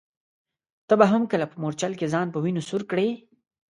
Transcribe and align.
ته 0.87 0.93
به 0.99 1.05
هم 1.11 1.23
کله 1.31 1.45
په 1.51 1.55
مورچل 1.61 1.93
کي 1.99 2.05
ځان 2.13 2.27
په 2.31 2.39
وینو 2.43 2.61
سور 2.69 2.81
کړې؟ 2.91 3.07